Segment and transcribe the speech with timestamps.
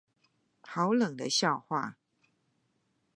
[0.61, 1.95] 好冷的笑話